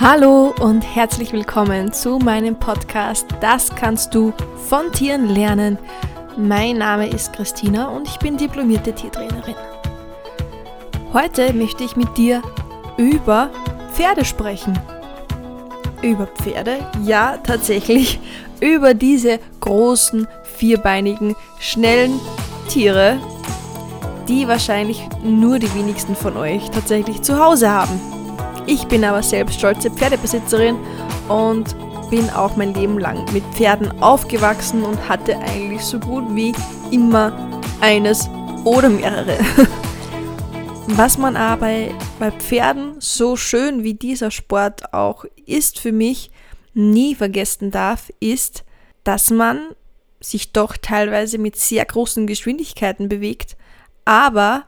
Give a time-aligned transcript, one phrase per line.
[0.00, 4.32] Hallo und herzlich willkommen zu meinem Podcast Das kannst du
[4.68, 5.78] von Tieren lernen.
[6.36, 9.54] Mein Name ist Christina und ich bin diplomierte Tiertrainerin.
[11.12, 12.42] Heute möchte ich mit dir
[12.96, 13.50] über
[13.92, 14.76] Pferde sprechen.
[16.02, 16.78] Über Pferde?
[17.04, 18.18] Ja, tatsächlich.
[18.60, 22.18] Über diese großen, vierbeinigen, schnellen
[22.68, 23.20] Tiere,
[24.26, 28.13] die wahrscheinlich nur die wenigsten von euch tatsächlich zu Hause haben.
[28.66, 30.76] Ich bin aber selbst stolze Pferdebesitzerin
[31.28, 31.76] und
[32.10, 36.54] bin auch mein Leben lang mit Pferden aufgewachsen und hatte eigentlich so gut wie
[36.90, 37.32] immer
[37.80, 38.28] eines
[38.64, 39.38] oder mehrere.
[40.86, 46.30] Was man aber bei Pferden, so schön wie dieser Sport auch ist für mich,
[46.74, 48.64] nie vergessen darf, ist,
[49.02, 49.60] dass man
[50.20, 53.56] sich doch teilweise mit sehr großen Geschwindigkeiten bewegt,
[54.04, 54.64] aber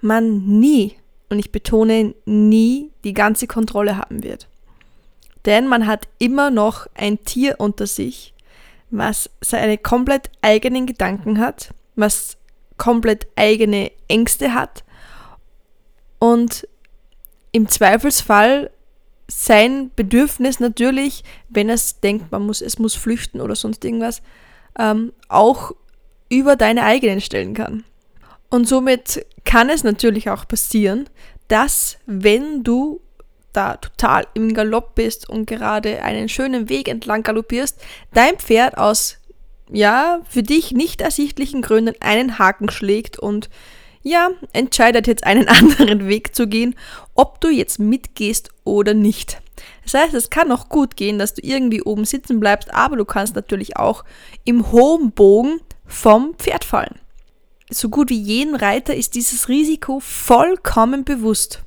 [0.00, 0.96] man nie
[1.30, 4.48] und ich betone nie, die ganze Kontrolle haben wird.
[5.44, 8.34] Denn man hat immer noch ein Tier unter sich,
[8.90, 12.36] was seine komplett eigenen Gedanken hat, was
[12.76, 14.84] komplett eigene Ängste hat
[16.18, 16.66] und
[17.52, 18.70] im Zweifelsfall
[19.28, 24.22] sein Bedürfnis natürlich, wenn es denkt, man muss, es muss flüchten oder sonst irgendwas,
[24.78, 25.72] ähm, auch
[26.28, 27.84] über deine eigenen stellen kann.
[28.50, 31.08] Und somit kann es natürlich auch passieren,
[31.48, 33.00] dass wenn du
[33.52, 37.80] da total im Galopp bist und gerade einen schönen Weg entlang galoppierst,
[38.12, 39.18] dein Pferd aus,
[39.70, 43.48] ja, für dich nicht ersichtlichen Gründen einen Haken schlägt und
[44.02, 46.74] ja, entscheidet jetzt einen anderen Weg zu gehen,
[47.14, 49.40] ob du jetzt mitgehst oder nicht.
[49.84, 53.04] Das heißt, es kann auch gut gehen, dass du irgendwie oben sitzen bleibst, aber du
[53.04, 54.04] kannst natürlich auch
[54.44, 56.98] im hohen Bogen vom Pferd fallen
[57.74, 61.62] so gut wie jeden Reiter ist dieses Risiko vollkommen bewusst.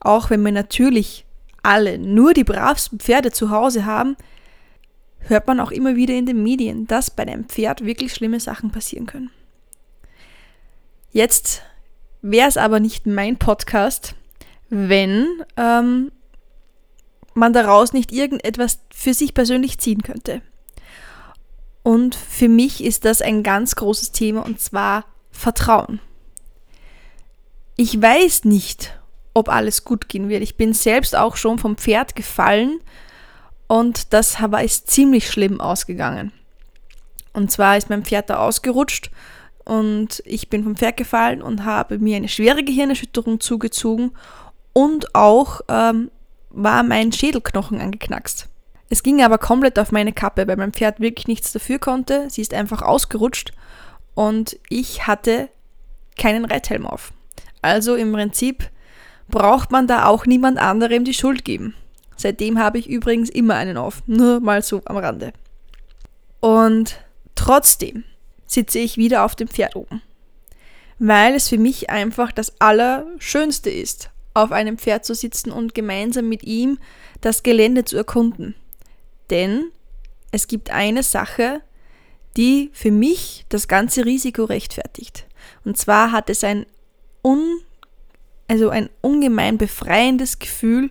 [0.00, 1.24] Auch wenn wir natürlich
[1.62, 4.16] alle nur die bravsten Pferde zu Hause haben,
[5.20, 8.70] hört man auch immer wieder in den Medien, dass bei einem Pferd wirklich schlimme Sachen
[8.70, 9.30] passieren können.
[11.10, 11.62] Jetzt
[12.22, 14.14] wäre es aber nicht mein Podcast,
[14.70, 15.26] wenn
[15.56, 16.12] ähm,
[17.34, 20.42] man daraus nicht irgendetwas für sich persönlich ziehen könnte.
[21.82, 25.04] Und für mich ist das ein ganz großes Thema und zwar
[25.38, 26.00] Vertrauen.
[27.76, 28.98] Ich weiß nicht,
[29.34, 30.42] ob alles gut gehen wird.
[30.42, 32.80] Ich bin selbst auch schon vom Pferd gefallen
[33.68, 36.32] und das ist ziemlich schlimm ausgegangen.
[37.32, 39.12] Und zwar ist mein Pferd da ausgerutscht
[39.64, 44.10] und ich bin vom Pferd gefallen und habe mir eine schwere Gehirnerschütterung zugezogen
[44.72, 46.10] und auch ähm,
[46.50, 48.48] war mein Schädelknochen angeknackst.
[48.90, 52.28] Es ging aber komplett auf meine Kappe, weil mein Pferd wirklich nichts dafür konnte.
[52.28, 53.52] Sie ist einfach ausgerutscht
[54.18, 55.48] und ich hatte
[56.18, 57.12] keinen Reithelm auf.
[57.62, 58.68] Also im Prinzip
[59.28, 61.76] braucht man da auch niemand anderem die Schuld geben.
[62.16, 65.32] Seitdem habe ich übrigens immer einen auf, nur mal so am Rande.
[66.40, 66.98] Und
[67.36, 68.02] trotzdem
[68.44, 70.02] sitze ich wieder auf dem Pferd oben,
[70.98, 76.28] weil es für mich einfach das Allerschönste ist, auf einem Pferd zu sitzen und gemeinsam
[76.28, 76.78] mit ihm
[77.20, 78.56] das Gelände zu erkunden.
[79.30, 79.70] Denn
[80.32, 81.60] es gibt eine Sache,
[82.38, 85.26] die für mich das ganze Risiko rechtfertigt.
[85.64, 86.64] Und zwar hat es ein,
[87.22, 87.60] un,
[88.46, 90.90] also ein ungemein befreiendes Gefühl,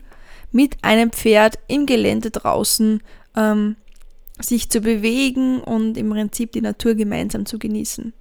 [0.51, 3.01] mit einem Pferd im Gelände draußen
[3.35, 3.75] ähm,
[4.39, 8.13] sich zu bewegen und im Prinzip die Natur gemeinsam zu genießen.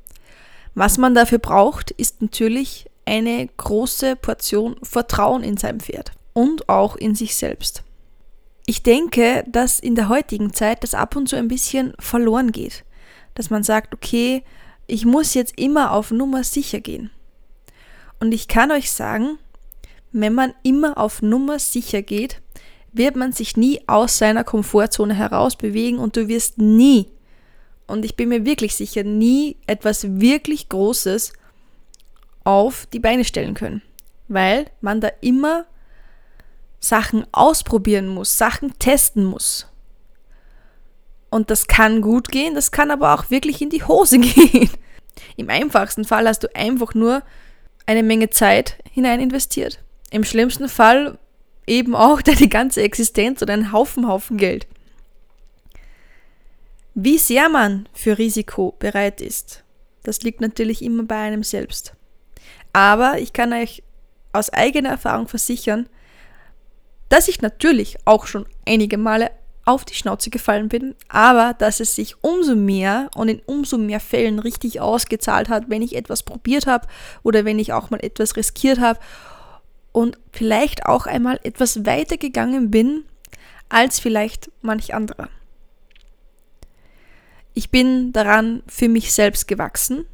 [0.75, 6.97] Was man dafür braucht, ist natürlich eine große Portion Vertrauen in sein Pferd und auch
[6.97, 7.83] in sich selbst.
[8.67, 12.85] Ich denke, dass in der heutigen Zeit das ab und zu ein bisschen verloren geht
[13.37, 14.43] dass man sagt, okay,
[14.89, 17.11] ich muss jetzt immer auf Nummer sicher gehen.
[18.19, 19.39] Und ich kann euch sagen,
[20.11, 22.41] wenn man immer auf Nummer sicher geht,
[22.93, 27.09] wird man sich nie aus seiner Komfortzone heraus bewegen und du wirst nie,
[27.87, 31.35] und ich bin mir wirklich sicher, nie etwas wirklich Großes
[32.43, 33.83] auf die Beine stellen können,
[34.29, 35.67] weil man da immer
[36.81, 39.67] Sachen ausprobieren muss, Sachen testen muss.
[41.31, 44.71] Und das kann gut gehen, das kann aber auch wirklich in die Hose gehen.
[45.37, 47.23] Im einfachsten Fall hast du einfach nur
[47.87, 49.83] eine Menge Zeit hinein investiert.
[50.11, 51.19] Im schlimmsten Fall
[51.67, 54.67] eben auch deine ganze Existenz oder einen Haufen, Haufen Geld.
[56.95, 59.65] Wie sehr man für Risiko bereit ist,
[60.03, 61.95] das liegt natürlich immer bei einem selbst.
[62.73, 63.83] Aber ich kann euch
[64.33, 65.89] aus eigener Erfahrung versichern,
[67.09, 69.31] dass ich natürlich auch schon einige Male
[69.67, 74.01] auf die Schnauze gefallen bin, aber dass es sich umso mehr und in umso mehr
[74.01, 76.87] Fällen richtig ausgezahlt hat, wenn ich etwas probiert habe
[77.25, 79.01] oder wenn ich auch mal etwas riskiert habe
[79.91, 83.05] und vielleicht auch einmal etwas weiter gegangen bin
[83.69, 85.29] als vielleicht manch anderer.
[87.53, 90.05] Ich bin daran für mich selbst gewachsen.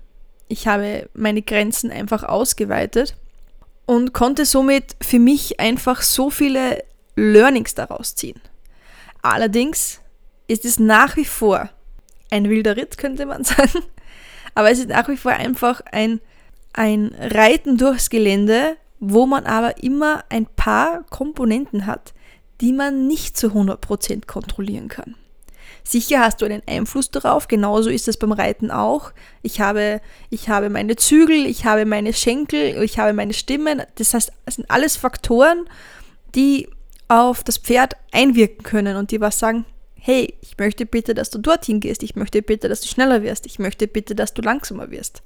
[0.49, 3.17] Ich habe meine Grenzen einfach ausgeweitet
[3.85, 6.85] und konnte somit für mich einfach so viele
[7.17, 8.41] Learnings daraus ziehen.
[9.23, 10.01] Allerdings
[10.49, 11.71] ist es nach wie vor
[12.31, 13.85] ein wilder Ritt, könnte man sagen.
[14.55, 16.21] Aber es ist nach wie vor einfach ein,
[16.73, 22.13] ein Reiten durchs Gelände, wo man aber immer ein paar Komponenten hat,
[22.61, 25.17] die man nicht zu 100% kontrollieren kann.
[25.85, 29.13] Sicher hast du einen Einfluss darauf, genauso ist es beim Reiten auch.
[29.43, 33.83] Ich habe, ich habe meine Zügel, ich habe meine Schenkel, ich habe meine Stimmen.
[33.97, 35.67] Das heißt, es sind alles Faktoren,
[36.37, 36.69] die
[37.13, 41.39] auf das Pferd einwirken können und die was sagen, hey, ich möchte bitte, dass du
[41.39, 44.91] dorthin gehst, ich möchte bitte, dass du schneller wirst, ich möchte bitte, dass du langsamer
[44.91, 45.23] wirst.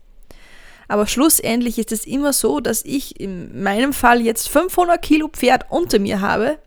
[0.89, 5.67] Aber schlussendlich ist es immer so, dass ich in meinem Fall jetzt 500 Kilo Pferd
[5.71, 6.59] unter mir habe,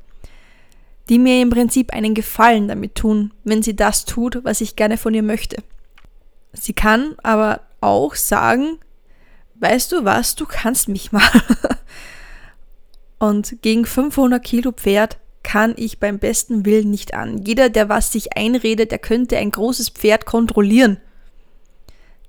[1.10, 4.98] die mir im Prinzip einen Gefallen damit tun, wenn sie das tut, was ich gerne
[4.98, 5.62] von ihr möchte.
[6.54, 8.80] Sie kann aber auch sagen,
[9.56, 11.30] weißt du was, du kannst mich mal.
[13.20, 17.40] Und gegen 500 Kilo Pferd kann ich beim besten Willen nicht an.
[17.40, 20.98] Jeder, der was sich einredet, der könnte ein großes Pferd kontrollieren,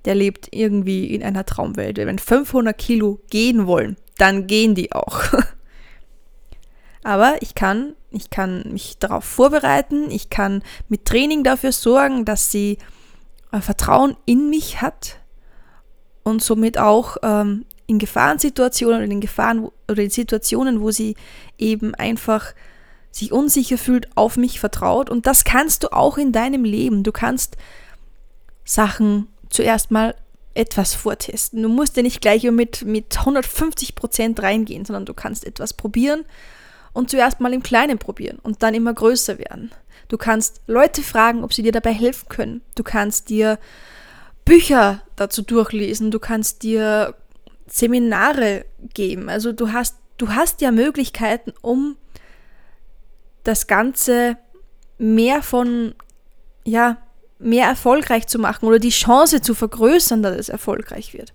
[0.05, 1.97] der lebt irgendwie in einer Traumwelt.
[1.97, 5.21] Wenn 500 Kilo gehen wollen, dann gehen die auch.
[7.03, 12.51] Aber ich kann, ich kann mich darauf vorbereiten, ich kann mit Training dafür sorgen, dass
[12.51, 12.77] sie
[13.51, 15.19] äh, Vertrauen in mich hat
[16.23, 21.15] und somit auch ähm, in Gefahrensituationen oder in Gefahren oder in Situationen, wo sie
[21.57, 22.53] eben einfach
[23.11, 25.09] sich unsicher fühlt, auf mich vertraut.
[25.09, 27.03] Und das kannst du auch in deinem Leben.
[27.03, 27.57] Du kannst
[28.63, 30.15] Sachen zuerst mal
[30.53, 31.61] etwas vortesten.
[31.61, 36.23] Du musst ja nicht gleich mit, mit 150 Prozent reingehen, sondern du kannst etwas probieren
[36.93, 39.71] und zuerst mal im Kleinen probieren und dann immer größer werden.
[40.07, 42.61] Du kannst Leute fragen, ob sie dir dabei helfen können.
[42.75, 43.59] Du kannst dir
[44.45, 46.09] Bücher dazu durchlesen.
[46.11, 47.15] Du kannst dir
[47.71, 49.29] Seminare geben.
[49.29, 51.97] Also du hast, du hast ja Möglichkeiten, um
[53.43, 54.37] das Ganze
[54.97, 55.95] mehr von,
[56.65, 56.97] ja,
[57.39, 61.33] mehr erfolgreich zu machen oder die Chance zu vergrößern, dass es erfolgreich wird.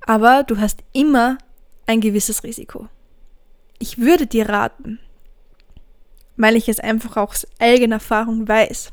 [0.00, 1.38] Aber du hast immer
[1.86, 2.88] ein gewisses Risiko.
[3.78, 4.98] Ich würde dir raten,
[6.36, 8.92] weil ich es einfach aus eigener Erfahrung weiß,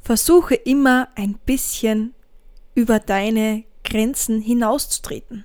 [0.00, 2.14] versuche immer ein bisschen
[2.74, 5.44] über deine Grenzen hinauszutreten.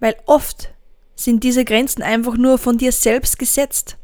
[0.00, 0.70] Weil oft
[1.14, 3.96] sind diese Grenzen einfach nur von dir selbst gesetzt.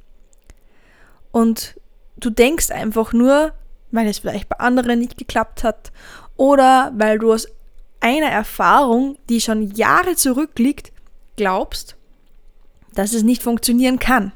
[1.32, 1.79] Und
[2.17, 3.52] du denkst einfach nur,
[3.91, 5.93] weil es vielleicht bei anderen nicht geklappt hat
[6.37, 7.49] oder weil du aus
[8.00, 10.93] einer Erfahrung, die schon Jahre zurückliegt,
[11.37, 11.97] glaubst,
[12.94, 14.32] dass es nicht funktionieren kann.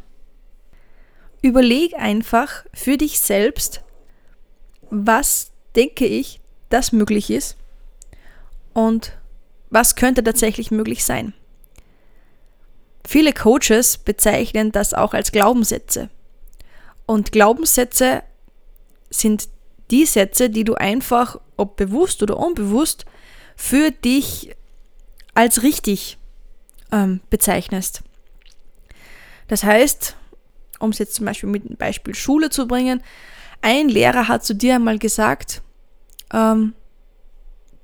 [1.40, 3.82] Überleg einfach für dich selbst,
[4.90, 7.56] was denke ich, das möglich ist
[8.74, 9.16] und
[9.70, 11.32] was könnte tatsächlich möglich sein.
[13.06, 16.10] Viele Coaches bezeichnen das auch als Glaubenssätze.
[17.06, 18.22] Und Glaubenssätze
[19.10, 19.48] sind
[19.90, 23.04] die Sätze, die du einfach, ob bewusst oder unbewusst,
[23.56, 24.54] für dich
[25.34, 26.18] als richtig
[26.92, 28.02] ähm, bezeichnest.
[29.48, 30.16] Das heißt,
[30.78, 33.02] um es jetzt zum Beispiel mit dem Beispiel Schule zu bringen,
[33.60, 35.62] ein Lehrer hat zu dir einmal gesagt,
[36.32, 36.74] ähm,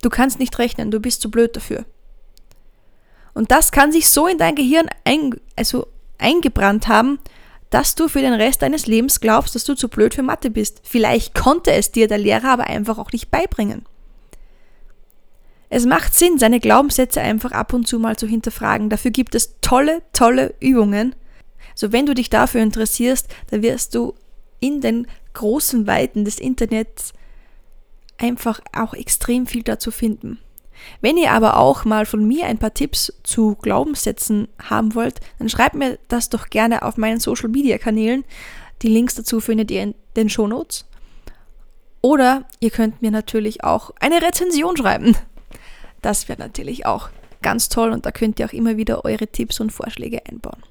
[0.02, 1.84] du kannst nicht rechnen, du bist zu blöd dafür.
[3.34, 5.86] Und das kann sich so in dein Gehirn ein, also
[6.18, 7.18] eingebrannt haben,
[7.70, 10.80] dass du für den Rest deines Lebens glaubst, dass du zu blöd für Mathe bist.
[10.82, 13.86] Vielleicht konnte es dir der Lehrer aber einfach auch nicht beibringen.
[15.72, 18.90] Es macht Sinn, seine Glaubenssätze einfach ab und zu mal zu hinterfragen.
[18.90, 21.14] Dafür gibt es tolle, tolle Übungen.
[21.76, 24.14] So, wenn du dich dafür interessierst, dann wirst du
[24.58, 27.12] in den großen Weiten des Internets
[28.20, 30.38] einfach auch extrem viel dazu finden.
[31.00, 35.48] Wenn ihr aber auch mal von mir ein paar Tipps zu Glaubenssätzen haben wollt, dann
[35.48, 38.24] schreibt mir das doch gerne auf meinen Social Media Kanälen.
[38.82, 40.86] Die Links dazu findet ihr in den Show Notes.
[42.02, 45.16] Oder ihr könnt mir natürlich auch eine Rezension schreiben.
[46.00, 47.10] Das wäre natürlich auch
[47.42, 50.62] ganz toll und da könnt ihr auch immer wieder eure Tipps und Vorschläge einbauen.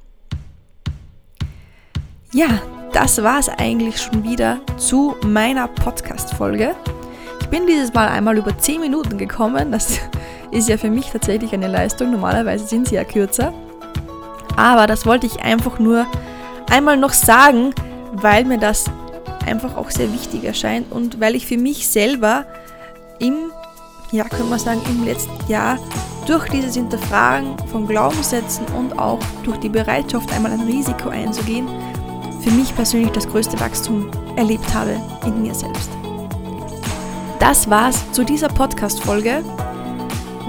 [2.31, 2.61] Ja,
[2.93, 6.75] das war es eigentlich schon wieder zu meiner Podcast-Folge
[7.49, 9.71] bin dieses Mal einmal über 10 Minuten gekommen.
[9.71, 9.99] Das
[10.51, 12.11] ist ja für mich tatsächlich eine Leistung.
[12.11, 13.53] Normalerweise sind sie ja kürzer.
[14.55, 16.05] Aber das wollte ich einfach nur
[16.69, 17.73] einmal noch sagen,
[18.13, 18.85] weil mir das
[19.45, 22.45] einfach auch sehr wichtig erscheint und weil ich für mich selber
[23.19, 23.51] im,
[24.11, 25.77] ja, können wir sagen, im letzten Jahr
[26.25, 31.67] durch dieses Hinterfragen von Glaubenssätzen und auch durch die Bereitschaft, einmal ein Risiko einzugehen,
[32.41, 35.89] für mich persönlich das größte Wachstum erlebt habe in mir selbst.
[37.39, 39.43] Das war's zu dieser Podcast-Folge.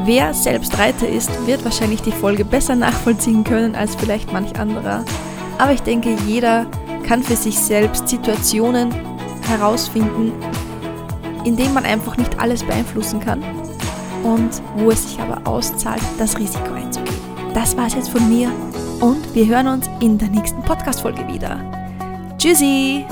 [0.05, 5.05] Wer selbst Reiter ist, wird wahrscheinlich die Folge besser nachvollziehen können als vielleicht manch anderer.
[5.59, 6.67] Aber ich denke, jeder
[7.07, 8.93] kann für sich selbst Situationen
[9.49, 10.33] herausfinden,
[11.45, 13.43] in denen man einfach nicht alles beeinflussen kann
[14.23, 17.15] und wo es sich aber auszahlt, das Risiko einzugehen.
[17.55, 18.51] Das war's jetzt von mir
[19.01, 21.61] und wir hören uns in der nächsten Podcast-Folge wieder.
[22.39, 23.05] Tschüssi!